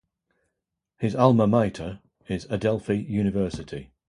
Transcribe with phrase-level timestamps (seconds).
[0.97, 3.91] His alma mater is Adelphi University.